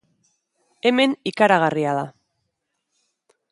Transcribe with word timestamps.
Hemen, 0.91 1.13
ikaragarria 1.33 1.93
da! 2.01 2.07